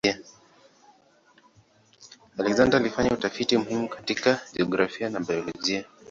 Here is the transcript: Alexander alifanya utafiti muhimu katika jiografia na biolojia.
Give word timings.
Alexander 2.39 2.79
alifanya 2.79 3.11
utafiti 3.11 3.57
muhimu 3.57 3.89
katika 3.89 4.39
jiografia 4.53 5.09
na 5.09 5.19
biolojia. 5.19 5.85